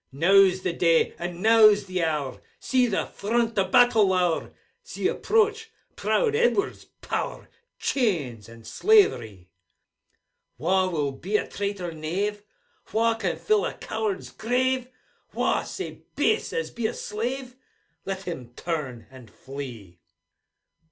[0.11, 5.69] Now's the day, and now's the hour; See the front o' battle lower; See approach
[5.95, 9.49] proud Edward's power Chains and slaverie!
[10.57, 12.41] Wha will be a traitor knave?
[12.91, 14.87] Wha can fill a coward's grave?
[15.35, 17.55] Wha sae base as be a slave?
[18.03, 19.99] Let him turn, and flee